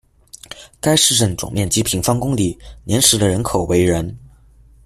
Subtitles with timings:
[0.81, 4.17] 该市镇总面积平方公里，年时的人口为人。